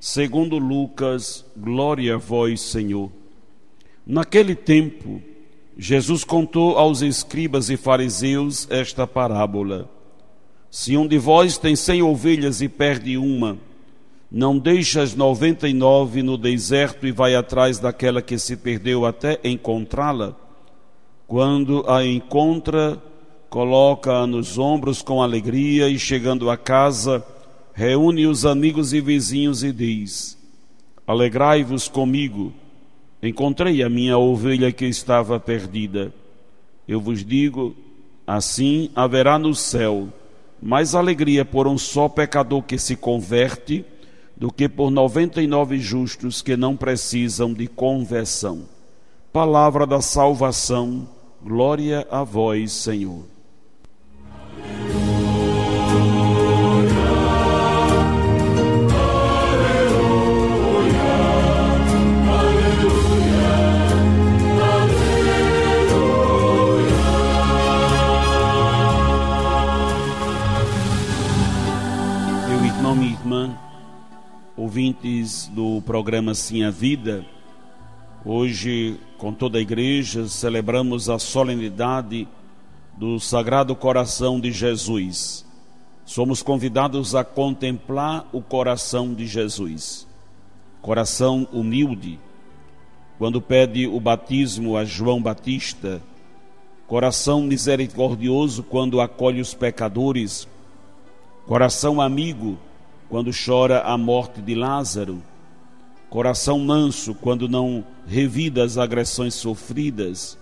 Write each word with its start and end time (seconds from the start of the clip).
segundo 0.00 0.56
Lucas, 0.56 1.44
glória 1.54 2.14
a 2.14 2.18
vós, 2.18 2.62
Senhor. 2.62 3.12
Naquele 4.06 4.54
tempo, 4.54 5.20
Jesus 5.76 6.24
contou 6.24 6.78
aos 6.78 7.02
escribas 7.02 7.68
e 7.68 7.76
fariseus 7.76 8.66
esta 8.70 9.06
parábola: 9.06 9.88
Se 10.70 10.96
um 10.96 11.06
de 11.06 11.18
vós 11.18 11.58
tem 11.58 11.76
cem 11.76 12.02
ovelhas 12.02 12.62
e 12.62 12.68
perde 12.68 13.18
uma, 13.18 13.58
não 14.32 14.58
deixa 14.58 15.02
as 15.02 15.14
noventa 15.14 15.68
e 15.68 15.74
nove 15.74 16.22
no 16.22 16.38
deserto 16.38 17.06
e 17.06 17.12
vai 17.12 17.34
atrás 17.34 17.78
daquela 17.78 18.22
que 18.22 18.38
se 18.38 18.56
perdeu 18.56 19.04
até 19.04 19.38
encontrá-la? 19.44 20.34
Quando 21.26 21.84
a 21.88 22.04
encontra, 22.04 23.00
coloca-a 23.48 24.26
nos 24.26 24.58
ombros 24.58 25.02
com 25.02 25.22
alegria 25.22 25.88
e, 25.88 25.98
chegando 25.98 26.50
a 26.50 26.56
casa, 26.56 27.24
reúne 27.74 28.26
os 28.26 28.44
amigos 28.46 28.92
e 28.92 29.00
vizinhos 29.00 29.62
e 29.62 29.72
diz: 29.72 30.38
Alegrai-vos 31.06 31.88
comigo, 31.88 32.52
encontrei 33.22 33.82
a 33.82 33.88
minha 33.88 34.18
ovelha 34.18 34.72
que 34.72 34.86
estava 34.86 35.38
perdida. 35.40 36.12
Eu 36.86 37.00
vos 37.00 37.24
digo: 37.24 37.74
assim 38.26 38.90
haverá 38.94 39.38
no 39.38 39.54
céu 39.54 40.08
mais 40.62 40.94
alegria 40.94 41.44
por 41.44 41.66
um 41.66 41.78
só 41.78 42.08
pecador 42.08 42.62
que 42.62 42.76
se 42.76 42.94
converte 42.94 43.84
do 44.36 44.52
que 44.52 44.68
por 44.68 44.90
noventa 44.90 45.40
e 45.40 45.46
nove 45.46 45.78
justos 45.78 46.42
que 46.42 46.56
não 46.56 46.76
precisam 46.76 47.52
de 47.52 47.66
conversão. 47.66 48.64
Palavra 49.32 49.86
da 49.86 50.00
salvação 50.00 51.08
Glória 51.42 52.06
a 52.10 52.22
vós, 52.22 52.70
Senhor. 52.70 53.24
Ouvintes 74.60 75.48
do 75.54 75.80
programa 75.80 76.34
Sim 76.34 76.64
a 76.64 76.70
Vida, 76.70 77.24
Hoje, 78.22 79.00
com 79.16 79.32
toda 79.32 79.56
a 79.56 79.60
igreja, 79.62 80.28
celebramos 80.28 81.08
a 81.08 81.18
solenidade 81.18 82.28
do 82.98 83.18
Sagrado 83.18 83.74
Coração 83.74 84.38
de 84.38 84.52
Jesus. 84.52 85.46
Somos 86.04 86.42
convidados 86.42 87.14
a 87.14 87.24
contemplar 87.24 88.28
o 88.30 88.42
coração 88.42 89.14
de 89.14 89.26
Jesus. 89.26 90.06
Coração 90.82 91.48
humilde, 91.50 92.20
quando 93.18 93.40
pede 93.40 93.86
o 93.86 93.98
batismo 93.98 94.76
a 94.76 94.84
João 94.84 95.22
Batista. 95.22 96.02
Coração 96.86 97.44
misericordioso, 97.44 98.62
quando 98.62 99.00
acolhe 99.00 99.40
os 99.40 99.54
pecadores. 99.54 100.46
Coração 101.46 102.02
amigo, 102.02 102.58
quando 103.10 103.30
chora 103.32 103.82
a 103.82 103.98
morte 103.98 104.40
de 104.40 104.54
Lázaro 104.54 105.22
coração 106.10 106.58
manso 106.58 107.14
quando 107.14 107.48
não 107.48 107.84
revida 108.04 108.64
as 108.64 108.76
agressões 108.76 109.32
sofridas, 109.32 110.36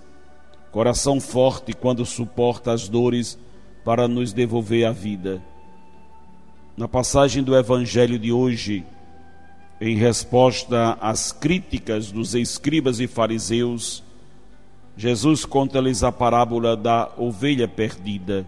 coração 0.73 1.21
forte 1.21 1.75
quando 1.75 2.07
suporta 2.07 2.73
as 2.73 2.89
dores 2.89 3.39
para 3.85 4.09
nos 4.09 4.33
devolver 4.33 4.87
a 4.87 4.93
vida. 4.93 5.43
Na 6.75 6.89
passagem 6.89 7.43
do 7.43 7.55
Evangelho 7.55 8.19
de 8.19 8.33
hoje, 8.33 8.85
em 9.79 9.97
resposta 9.97 10.97
às 11.01 11.33
críticas 11.33 12.11
dos 12.11 12.35
escribas 12.35 12.99
e 12.99 13.07
fariseus, 13.07 14.03
Jesus 14.97 15.45
conta-lhes 15.45 16.03
a 16.03 16.11
parábola 16.11 16.77
da 16.77 17.11
ovelha 17.19 17.69
perdida. 17.69 18.47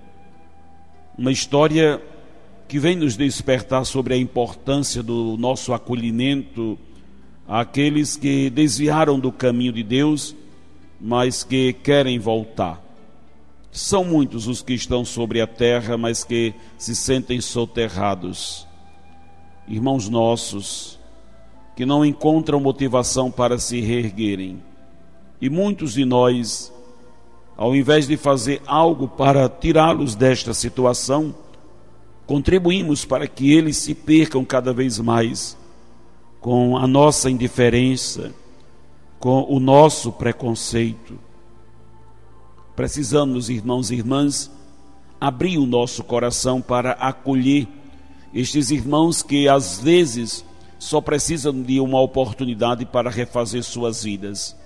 Uma 1.19 1.31
história 1.31 2.01
que 2.71 2.79
vem 2.79 2.95
nos 2.95 3.17
despertar 3.17 3.85
sobre 3.85 4.15
a 4.15 4.17
importância 4.17 5.03
do 5.03 5.37
nosso 5.37 5.73
acolhimento 5.73 6.79
àqueles 7.49 8.17
que 8.17 8.49
desviaram 8.49 9.19
do 9.19 9.33
caminho 9.33 9.73
de 9.73 9.83
Deus, 9.83 10.37
mas 11.01 11.43
que 11.43 11.73
querem 11.73 12.21
voltar. 12.21 12.81
São 13.73 14.05
muitos 14.05 14.47
os 14.47 14.63
que 14.63 14.73
estão 14.73 15.05
sobre 15.05 15.41
a 15.41 15.49
terra, 15.49 15.99
mas 15.99 16.23
que 16.23 16.55
se 16.79 16.95
sentem 16.95 17.41
soterrados. 17.41 18.69
Irmãos 19.67 20.09
nossos, 20.09 20.97
que 21.75 21.85
não 21.85 22.05
encontram 22.05 22.61
motivação 22.61 23.33
para 23.33 23.59
se 23.59 23.81
reerguerem. 23.81 24.63
E 25.41 25.51
muitos 25.51 25.95
de 25.95 26.05
nós, 26.05 26.73
ao 27.57 27.75
invés 27.75 28.07
de 28.07 28.17
fazer 28.17 28.63
algo 28.65 29.09
para 29.09 29.49
tirá-los 29.49 30.15
desta 30.15 30.55
situação, 30.55 31.35
contribuímos 32.31 33.05
para 33.05 33.27
que 33.27 33.53
eles 33.53 33.77
se 33.77 33.93
percam 33.93 34.45
cada 34.45 34.73
vez 34.73 35.01
mais 35.01 35.59
com 36.41 36.79
a 36.79 36.87
nossa 36.87 37.29
indiferença, 37.29 38.33
com 39.19 39.53
o 39.53 39.59
nosso 39.59 40.13
preconceito. 40.13 41.19
Precisamos, 42.77 43.51
irmãos 43.51 43.91
e 43.91 43.97
irmãs, 43.97 44.49
abrir 45.21 45.59
o 45.59 45.67
nosso 45.67 46.05
coração 46.05 46.63
para 46.63 46.93
acolher 46.93 47.67
estes 48.33 48.71
irmãos 48.71 49.25
que 49.25 49.49
às 49.49 49.81
vezes 49.81 50.45
só 50.79 51.01
precisam 51.01 51.61
de 51.61 51.81
uma 51.81 52.01
oportunidade 52.01 52.87
para 52.87 53.11
refazer 53.11 53.65
suas 53.65 54.05
vidas. 54.05 54.57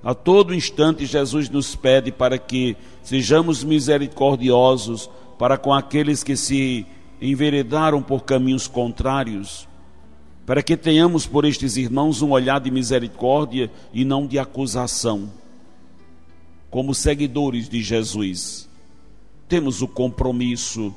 A 0.00 0.14
todo 0.14 0.54
instante, 0.54 1.06
Jesus 1.06 1.50
nos 1.50 1.74
pede 1.74 2.12
para 2.12 2.38
que 2.38 2.76
sejamos 3.02 3.64
misericordiosos 3.64 5.10
para 5.38 5.56
com 5.56 5.72
aqueles 5.72 6.24
que 6.24 6.36
se 6.36 6.84
enveredaram 7.20 8.02
por 8.02 8.24
caminhos 8.24 8.66
contrários 8.66 9.68
para 10.48 10.62
que 10.62 10.78
tenhamos 10.78 11.26
por 11.26 11.44
estes 11.44 11.76
irmãos 11.76 12.22
um 12.22 12.30
olhar 12.30 12.58
de 12.58 12.70
misericórdia 12.70 13.70
e 13.92 14.02
não 14.02 14.26
de 14.26 14.38
acusação. 14.38 15.30
Como 16.70 16.94
seguidores 16.94 17.68
de 17.68 17.82
Jesus, 17.82 18.66
temos 19.46 19.82
o 19.82 19.86
compromisso 19.86 20.94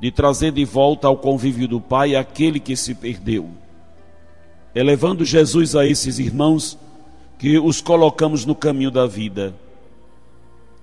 de 0.00 0.12
trazer 0.12 0.52
de 0.52 0.64
volta 0.64 1.08
ao 1.08 1.16
convívio 1.16 1.66
do 1.66 1.80
Pai 1.80 2.14
aquele 2.14 2.60
que 2.60 2.76
se 2.76 2.94
perdeu. 2.94 3.50
Elevando 4.72 5.24
Jesus 5.24 5.74
a 5.74 5.84
esses 5.84 6.20
irmãos 6.20 6.78
que 7.40 7.58
os 7.58 7.80
colocamos 7.80 8.46
no 8.46 8.54
caminho 8.54 8.92
da 8.92 9.04
vida. 9.04 9.52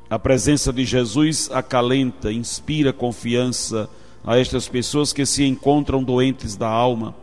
A 0.10 0.18
presença 0.18 0.72
de 0.72 0.86
Jesus 0.86 1.50
acalenta, 1.52 2.32
inspira 2.32 2.94
confiança 2.94 3.90
a 4.24 4.38
estas 4.38 4.68
pessoas 4.68 5.12
que 5.12 5.26
se 5.26 5.44
encontram 5.44 6.04
doentes 6.04 6.56
da 6.56 6.68
alma 6.68 7.16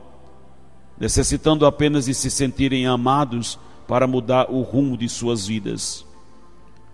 necessitando 0.99 1.67
apenas 1.67 2.07
de 2.07 2.15
se 2.15 2.31
sentirem 2.31 2.87
amados 2.87 3.59
para 3.87 4.07
mudar 4.07 4.51
o 4.51 4.63
rumo 4.63 4.97
de 4.97 5.09
suas 5.09 5.47
vidas. 5.47 6.07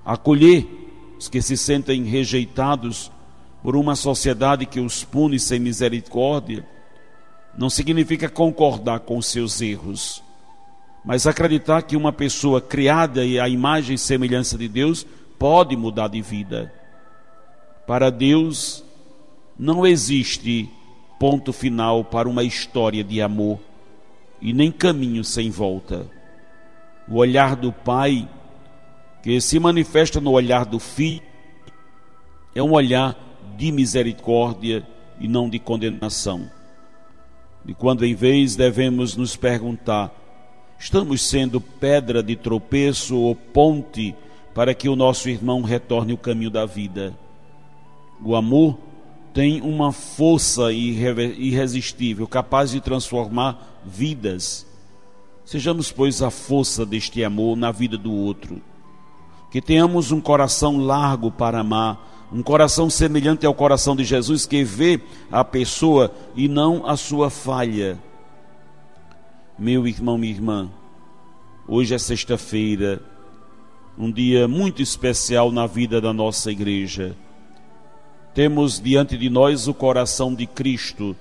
Acolher 0.05 0.67
os 1.19 1.29
que 1.29 1.43
se 1.43 1.57
sentem 1.57 2.05
rejeitados 2.05 3.11
por 3.63 3.77
uma 3.77 3.95
sociedade 3.95 4.65
que 4.65 4.81
os 4.81 5.05
pune 5.05 5.39
sem 5.39 5.61
misericórdia 5.61 6.67
não 7.57 7.69
significa 7.69 8.29
concordar 8.29 9.01
com 9.01 9.21
seus 9.21 9.61
erros, 9.61 10.23
mas 11.05 11.27
acreditar 11.27 11.83
que 11.83 11.97
uma 11.97 12.13
pessoa 12.13 12.61
criada 12.61 13.21
à 13.21 13.49
imagem 13.49 13.97
e 13.97 13.99
semelhança 13.99 14.57
de 14.57 14.69
Deus 14.69 15.07
pode 15.41 15.75
mudar 15.75 16.09
de 16.09 16.21
vida. 16.21 16.71
Para 17.87 18.11
Deus 18.11 18.85
não 19.59 19.87
existe 19.87 20.69
ponto 21.19 21.51
final 21.51 22.05
para 22.05 22.29
uma 22.29 22.45
história 22.45 23.03
de 23.03 23.23
amor 23.23 23.59
e 24.39 24.53
nem 24.53 24.71
caminho 24.71 25.25
sem 25.25 25.51
volta. 25.51 26.07
O 27.09 27.17
olhar 27.17 27.57
do 27.57 27.73
Pai, 27.73 28.29
que 29.23 29.41
se 29.41 29.59
manifesta 29.59 30.21
no 30.21 30.33
olhar 30.33 30.67
do 30.67 30.79
Filho, 30.79 31.23
é 32.55 32.63
um 32.63 32.73
olhar 32.73 33.19
de 33.57 33.73
misericórdia 33.73 34.87
e 35.19 35.27
não 35.27 35.49
de 35.49 35.59
condenação. 35.59 36.51
de 37.65 37.73
quando 37.73 38.05
em 38.05 38.15
vez 38.15 38.57
devemos 38.57 39.17
nos 39.17 39.37
perguntar: 39.37 40.15
estamos 40.79 41.23
sendo 41.23 41.63
pedra 41.63 42.23
de 42.23 42.37
tropeço 42.37 43.17
ou 43.17 43.35
ponte 43.35 44.15
para 44.55 44.75
que 44.75 44.89
o 44.89 44.97
nosso 44.97 45.29
irmão 45.29 45.63
retorne 45.63 46.13
o 46.13 46.19
caminho 46.19 46.51
da 46.51 46.67
vida? 46.67 47.17
O 48.23 48.35
amor 48.35 48.79
tem 49.33 49.61
uma 49.61 49.93
força 49.93 50.73
irresistível, 50.73 52.27
capaz 52.27 52.71
de 52.73 52.81
transformar 52.81 53.81
vidas. 53.85 54.67
Sejamos, 55.45 55.91
pois, 55.91 56.23
a 56.23 56.31
força 56.31 56.85
deste 56.85 57.23
amor 57.25 57.57
na 57.57 57.73
vida 57.73 57.97
do 57.97 58.13
outro. 58.13 58.61
Que 59.51 59.61
tenhamos 59.61 60.13
um 60.13 60.21
coração 60.21 60.79
largo 60.79 61.31
para 61.31 61.61
amar, 61.61 62.29
um 62.33 62.43
coração 62.43 62.89
semelhante 62.89 63.47
ao 63.47 63.55
coração 63.55 63.97
de 63.97 64.05
Jesus, 64.05 64.47
que 64.47 64.63
vê 64.63 65.01
a 65.31 65.45
pessoa 65.45 66.13
e 66.37 66.47
não 66.47 66.87
a 66.87 66.97
sua 66.97 67.31
falha. 67.31 67.99
Meu 69.59 69.87
irmão, 69.87 70.17
minha 70.17 70.33
irmã, 70.33 70.71
hoje 71.67 71.95
é 71.95 71.99
sexta-feira, 71.99 73.03
um 73.99 74.11
dia 74.11 74.49
muito 74.49 74.83
especial 74.83 75.53
na 75.53 75.67
vida 75.67 76.01
da 76.01 76.13
nossa 76.13 76.51
igreja 76.51 77.17
temos 78.33 78.81
diante 78.81 79.19
de 79.19 79.29
nós 79.29 79.67
o 79.67 79.75
coração 79.75 80.35
de 80.35 80.47
Cristo, 80.47 81.17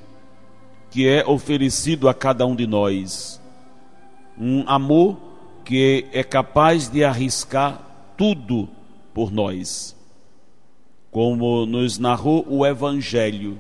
que 0.92 1.08
é 1.08 1.26
oferecido 1.26 2.08
a 2.08 2.14
cada 2.14 2.46
um 2.46 2.56
de 2.56 2.68
nós. 2.68 3.42
Um 4.40 4.64
amor 4.68 5.18
que 5.66 6.06
é 6.14 6.24
capaz 6.24 6.88
de 6.88 7.04
arriscar 7.04 7.82
tudo 8.16 8.70
por 9.14 9.32
nós. 9.32 9.96
Como 11.12 11.66
nos 11.66 11.98
narrou 11.98 12.46
o 12.48 12.66
Evangelho, 12.66 13.60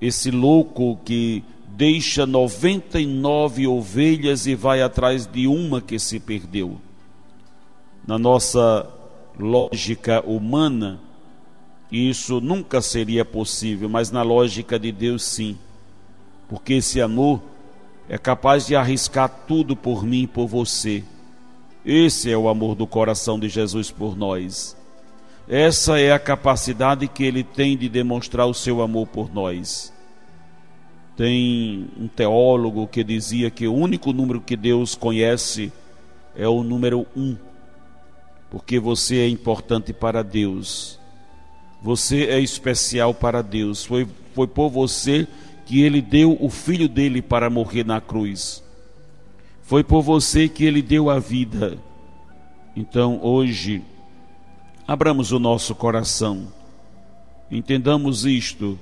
esse 0.00 0.30
louco 0.30 0.98
que 1.04 1.42
deixa 1.66 2.24
99 2.24 3.66
ovelhas 3.66 4.46
e 4.46 4.54
vai 4.54 4.82
atrás 4.82 5.26
de 5.26 5.48
uma 5.48 5.80
que 5.80 5.98
se 5.98 6.20
perdeu. 6.20 6.78
Na 8.06 8.18
nossa 8.18 8.88
lógica 9.38 10.20
humana, 10.26 11.00
isso 11.90 12.40
nunca 12.40 12.80
seria 12.80 13.24
possível, 13.24 13.88
mas 13.88 14.10
na 14.10 14.22
lógica 14.22 14.78
de 14.78 14.90
Deus, 14.90 15.22
sim. 15.22 15.58
Porque 16.48 16.74
esse 16.74 17.00
amor 17.00 17.40
é 18.08 18.18
capaz 18.18 18.66
de 18.66 18.74
arriscar 18.74 19.28
tudo 19.46 19.76
por 19.76 20.04
mim 20.04 20.22
e 20.22 20.26
por 20.26 20.46
você. 20.46 21.04
Esse 21.84 22.30
é 22.30 22.36
o 22.36 22.48
amor 22.48 22.74
do 22.74 22.86
coração 22.86 23.38
de 23.38 23.48
Jesus 23.48 23.90
por 23.90 24.16
nós. 24.16 24.76
Essa 25.48 25.98
é 25.98 26.12
a 26.12 26.18
capacidade 26.18 27.08
que 27.08 27.24
ele 27.24 27.42
tem 27.42 27.76
de 27.76 27.88
demonstrar 27.88 28.46
o 28.46 28.54
seu 28.54 28.80
amor 28.80 29.06
por 29.08 29.32
nós. 29.32 29.92
Tem 31.16 31.88
um 31.98 32.08
teólogo 32.08 32.86
que 32.86 33.04
dizia 33.04 33.50
que 33.50 33.66
o 33.66 33.74
único 33.74 34.12
número 34.12 34.40
que 34.40 34.56
Deus 34.56 34.94
conhece 34.94 35.72
é 36.36 36.48
o 36.48 36.62
número 36.62 37.06
um, 37.16 37.36
porque 38.52 38.78
você 38.78 39.20
é 39.20 39.28
importante 39.30 39.94
para 39.94 40.22
Deus. 40.22 41.00
Você 41.80 42.26
é 42.26 42.38
especial 42.38 43.14
para 43.14 43.40
Deus. 43.40 43.82
Foi, 43.82 44.06
foi 44.34 44.46
por 44.46 44.68
você 44.68 45.26
que 45.64 45.80
ele 45.80 46.02
deu 46.02 46.36
o 46.38 46.50
filho 46.50 46.86
dele 46.86 47.22
para 47.22 47.48
morrer 47.48 47.82
na 47.82 47.98
cruz. 47.98 48.62
Foi 49.62 49.82
por 49.82 50.02
você 50.02 50.50
que 50.50 50.66
ele 50.66 50.82
deu 50.82 51.08
a 51.08 51.18
vida. 51.18 51.78
Então, 52.76 53.18
hoje, 53.22 53.82
abramos 54.86 55.32
o 55.32 55.38
nosso 55.38 55.74
coração. 55.74 56.48
Entendamos 57.50 58.26
isto. 58.26 58.78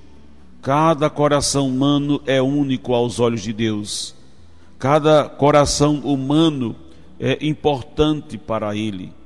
Cada 0.60 1.08
coração 1.08 1.68
humano 1.68 2.20
é 2.26 2.42
único 2.42 2.92
aos 2.92 3.20
olhos 3.20 3.42
de 3.42 3.52
Deus. 3.52 4.16
Cada 4.80 5.28
coração 5.28 6.00
humano 6.00 6.74
é 7.20 7.38
importante 7.46 8.36
para 8.36 8.74
Ele. 8.74 9.19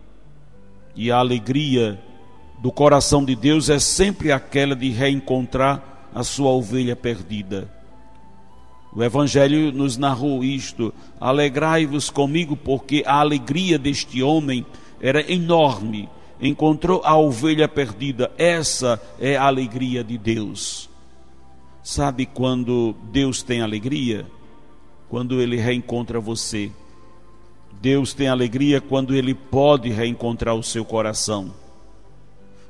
E 0.96 1.11
a 1.11 1.19
alegria 1.19 2.00
do 2.58 2.70
coração 2.70 3.25
de 3.25 3.35
Deus 3.35 3.69
é 3.69 3.79
sempre 3.79 4.32
aquela 4.32 4.75
de 4.75 4.91
reencontrar 4.91 6.08
a 6.14 6.23
sua 6.23 6.50
ovelha 6.50 6.94
perdida. 6.94 7.69
O 8.94 9.02
Evangelho 9.02 9.73
nos 9.73 9.96
narrou 9.96 10.44
isto: 10.44 10.94
alegrai-vos 11.20 12.11
comigo, 12.11 12.56
porque 12.56 13.02
a 13.06 13.19
alegria 13.19 13.79
deste 13.79 14.23
homem 14.23 14.64
era 15.00 15.31
enorme. 15.31 16.08
Encontrou 16.41 17.00
a 17.05 17.17
ovelha 17.17 17.69
perdida, 17.69 18.31
essa 18.37 19.00
é 19.20 19.37
a 19.37 19.44
alegria 19.44 20.05
de 20.05 20.19
Deus. 20.19 20.88
Sabe 21.82 22.26
quando 22.26 22.94
Deus 23.12 23.43
tem 23.43 23.61
alegria? 23.61 24.26
Quando 25.08 25.40
ele 25.40 25.56
reencontra 25.56 26.19
você. 26.19 26.70
Deus 27.81 28.15
tem 28.15 28.29
alegria 28.29 28.81
quando 28.81 29.15
ele 29.15 29.35
pode 29.35 29.91
reencontrar 29.91 30.55
o 30.55 30.62
seu 30.62 30.85
coração. 30.85 31.53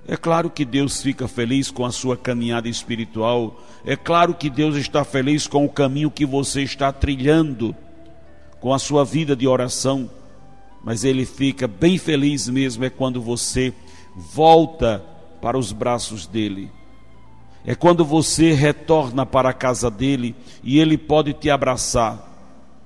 É 0.06 0.16
claro 0.16 0.50
que 0.50 0.64
Deus 0.64 1.00
fica 1.00 1.26
feliz 1.26 1.70
com 1.70 1.84
a 1.84 1.90
sua 1.90 2.16
caminhada 2.16 2.68
espiritual. 2.68 3.60
É 3.86 3.96
claro 3.96 4.34
que 4.34 4.50
Deus 4.50 4.76
está 4.76 5.02
feliz 5.02 5.46
com 5.46 5.64
o 5.64 5.68
caminho 5.68 6.10
que 6.10 6.26
você 6.26 6.62
está 6.62 6.92
trilhando, 6.92 7.74
com 8.60 8.74
a 8.74 8.78
sua 8.78 9.04
vida 9.04 9.34
de 9.34 9.48
oração. 9.48 10.10
Mas 10.82 11.04
Ele 11.04 11.24
fica 11.24 11.66
bem 11.66 11.96
feliz 11.96 12.48
mesmo 12.48 12.84
é 12.84 12.90
quando 12.90 13.20
você 13.20 13.72
volta 14.14 15.02
para 15.40 15.58
os 15.58 15.72
braços 15.72 16.26
dele. 16.26 16.70
É 17.64 17.74
quando 17.74 18.04
você 18.04 18.52
retorna 18.52 19.24
para 19.24 19.48
a 19.48 19.54
casa 19.54 19.90
dele 19.90 20.34
e 20.62 20.78
ele 20.78 20.98
pode 20.98 21.32
te 21.32 21.48
abraçar, 21.48 22.30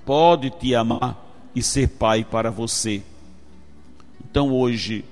pode 0.07 0.51
te 0.51 0.73
amar 0.73 1.28
e 1.59 1.63
ser 1.63 1.89
pai 1.89 2.25
para 2.25 2.51
você. 2.51 3.03
Então 4.21 4.53
hoje, 4.53 5.05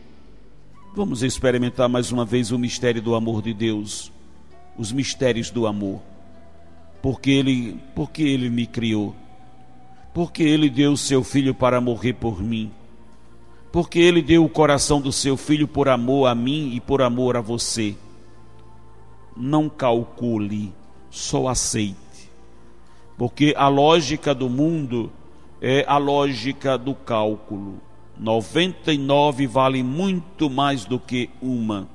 Vamos 0.97 1.23
experimentar 1.23 1.91
mais 1.91 2.11
uma 2.11 2.25
vez 2.25 2.51
o 2.53 2.59
mistério 2.59 3.03
do 3.03 3.15
amor 3.15 3.43
de 3.43 3.53
Deus, 3.53 4.11
os 4.79 4.91
mistérios 4.91 5.51
do 5.51 5.67
amor. 5.67 6.01
Porque 7.03 7.31
ele, 7.33 7.79
porque 7.95 8.23
ele 8.23 8.49
me 8.49 8.67
criou. 8.67 9.15
Porque 10.15 10.43
ele 10.43 10.71
deu 10.71 10.93
o 10.93 10.97
seu 10.97 11.23
filho 11.23 11.55
para 11.55 11.83
morrer 11.83 12.15
por 12.15 12.43
mim. 12.43 12.73
Porque 13.71 13.99
ele 13.99 14.23
deu 14.23 14.43
o 14.43 14.49
coração 14.49 14.99
do 14.99 15.13
seu 15.13 15.37
filho 15.37 15.69
por 15.69 15.87
amor 15.87 16.29
a 16.29 16.35
mim 16.35 16.73
e 16.75 16.81
por 16.81 17.03
amor 17.03 17.37
a 17.37 17.43
você. 17.43 17.95
Não 19.37 19.69
calcule, 19.69 20.73
só 21.11 21.47
aceite. 21.49 22.31
Porque 23.19 23.53
a 23.55 23.69
lógica 23.69 24.35
do 24.35 24.49
mundo 24.49 25.13
é 25.61 25.85
a 25.87 25.99
lógica 25.99 26.77
do 26.77 26.95
cálculo. 26.95 27.81
99 28.19 29.47
vale 29.47 29.83
muito 29.83 30.49
mais 30.49 30.85
do 30.85 30.99
que 30.99 31.31
uma. 31.41 31.89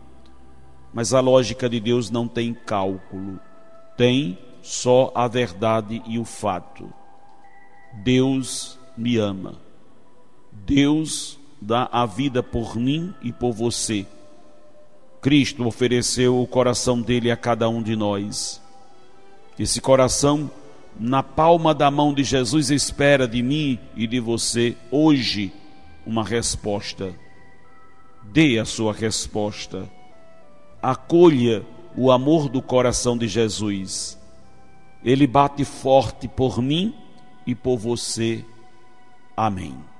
Mas 0.94 1.14
a 1.14 1.20
lógica 1.20 1.70
de 1.70 1.80
Deus 1.80 2.10
não 2.10 2.28
tem 2.28 2.54
cálculo, 2.54 3.40
tem 3.98 4.38
só 4.62 5.12
a 5.16 5.28
verdade 5.28 6.02
e 6.06 6.20
o 6.20 6.26
fato. 6.26 6.92
Deus 8.04 8.78
me 8.98 9.18
ama. 9.18 9.56
Deus 10.52 11.40
dá 11.62 11.88
a 11.92 12.06
vida 12.06 12.44
por 12.44 12.76
mim 12.76 13.14
e 13.22 13.32
por 13.32 13.54
você. 13.54 14.06
Cristo 15.22 15.66
ofereceu 15.66 16.42
o 16.42 16.48
coração 16.48 17.00
dele 17.02 17.32
a 17.32 17.38
cada 17.38 17.70
um 17.70 17.82
de 17.82 17.96
nós. 17.96 18.62
Esse 19.58 19.80
coração, 19.80 20.50
na 21.00 21.24
palma 21.24 21.74
da 21.74 21.90
mão 21.90 22.14
de 22.14 22.24
Jesus, 22.24 22.70
espera 22.70 23.28
de 23.28 23.42
mim 23.42 23.80
e 23.96 24.06
de 24.06 24.20
você 24.20 24.76
hoje 24.90 25.54
uma 26.06 26.24
resposta. 26.24 27.14
Dê 28.24 28.60
a 28.60 28.66
sua 28.66 28.94
resposta. 28.94 29.90
Acolha 30.82 31.66
o 31.96 32.12
amor 32.12 32.50
do 32.50 32.62
coração 32.62 33.18
de 33.18 33.28
Jesus. 33.28 34.18
Ele 35.04 35.26
bate 35.26 35.66
forte 35.66 36.28
por 36.28 36.62
mim 36.62 36.96
e 37.46 37.56
por 37.56 37.78
você. 37.78 38.46
Amém. 39.36 39.91